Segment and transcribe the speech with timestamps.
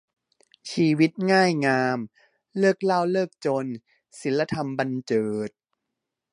[0.71, 1.97] ชีวิตง่ายงาม
[2.57, 3.65] เลิกเหล้าเลิกจน
[4.19, 5.49] ศีลธรรมบรรเจิด